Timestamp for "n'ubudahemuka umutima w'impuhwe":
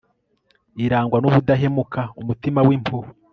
1.19-3.09